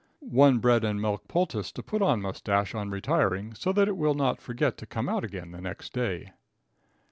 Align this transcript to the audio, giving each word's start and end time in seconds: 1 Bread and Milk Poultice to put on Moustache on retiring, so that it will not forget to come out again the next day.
1 0.31 0.57
Bread 0.57 0.83
and 0.83 0.99
Milk 0.99 1.27
Poultice 1.27 1.71
to 1.71 1.83
put 1.83 2.01
on 2.01 2.23
Moustache 2.23 2.73
on 2.73 2.89
retiring, 2.89 3.53
so 3.53 3.71
that 3.71 3.87
it 3.87 3.95
will 3.95 4.15
not 4.15 4.41
forget 4.41 4.75
to 4.77 4.87
come 4.87 5.07
out 5.07 5.23
again 5.23 5.51
the 5.51 5.61
next 5.61 5.93
day. 5.93 6.31